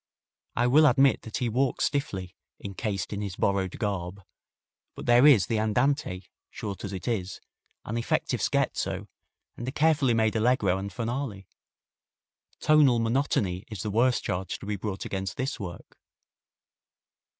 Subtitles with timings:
[0.55, 4.23] I will admit that he walks stiffly, encased in his borrowed garb,
[4.95, 7.39] but there is the andante, short as it is,
[7.85, 9.07] an effective scherzo
[9.55, 11.47] and a carefully made allegro and finale.
[12.59, 15.99] Tonal monotony is the worst charge to be brought against this work.